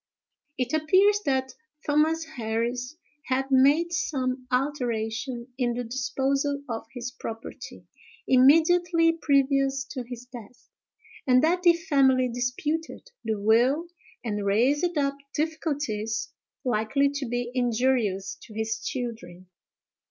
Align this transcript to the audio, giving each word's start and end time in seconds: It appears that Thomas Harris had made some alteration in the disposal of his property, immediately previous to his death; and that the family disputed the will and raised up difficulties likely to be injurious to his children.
It 0.57 0.73
appears 0.73 1.21
that 1.27 1.53
Thomas 1.85 2.23
Harris 2.25 2.95
had 3.25 3.51
made 3.51 3.93
some 3.93 4.47
alteration 4.51 5.49
in 5.59 5.75
the 5.75 5.83
disposal 5.83 6.63
of 6.67 6.87
his 6.91 7.11
property, 7.11 7.85
immediately 8.27 9.11
previous 9.21 9.85
to 9.91 10.01
his 10.01 10.25
death; 10.25 10.69
and 11.27 11.43
that 11.43 11.61
the 11.61 11.73
family 11.73 12.27
disputed 12.29 13.11
the 13.23 13.39
will 13.39 13.89
and 14.23 14.43
raised 14.43 14.97
up 14.97 15.17
difficulties 15.35 16.33
likely 16.65 17.07
to 17.11 17.27
be 17.27 17.51
injurious 17.53 18.35
to 18.41 18.55
his 18.55 18.83
children. 18.83 19.51